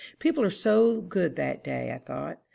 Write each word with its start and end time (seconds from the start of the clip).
People 0.17 0.43
are 0.43 0.49
so 0.49 0.99
good 0.99 1.35
that 1.35 1.63
day, 1.63 1.91
I 1.93 1.99
thought. 1.99 2.39